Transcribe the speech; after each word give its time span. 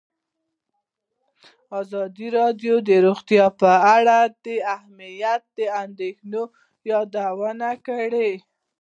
ازادي 1.79 2.27
راډیو 2.37 2.75
د 2.87 2.89
روغتیا 3.05 3.45
په 3.61 3.71
اړه 3.95 4.17
د 4.45 4.47
امنیتي 4.77 5.65
اندېښنو 5.83 6.43
یادونه 6.91 7.69
کړې. 7.87 8.31